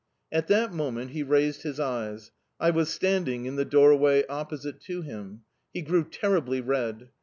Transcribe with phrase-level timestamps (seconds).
[0.31, 5.03] At that moment he raised his eyes I was standing in the doorway opposite to
[5.03, 5.43] him.
[5.75, 7.09] He grew terribly red.